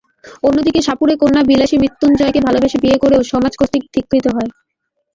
অন্যদিকে, 0.43 0.79
সাপুড়ে 0.87 1.13
কন্যা 1.21 1.41
বিলাসী 1.43 1.75
মৃত্যুঞ্জয়কে 1.79 2.39
ভালোবেসে 2.47 2.77
বিয়ে 2.83 3.01
করেও 3.03 3.21
সমাজ 3.31 3.53
কর্তৃক 3.57 3.83
ধিক্কৃত 3.93 4.25
হয়। 4.35 4.49